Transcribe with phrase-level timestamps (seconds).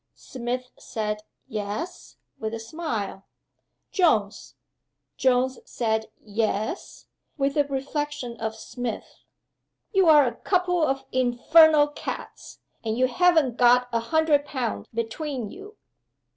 [0.15, 3.27] Smith said "Yes?" with a smile.
[3.91, 4.55] "Jones!"
[5.15, 7.05] Jones said "Yes?"
[7.37, 9.19] with a reflection of Smith.
[9.93, 15.77] "You're a couple of infernal cads and you haven't got a hundred pound between you!"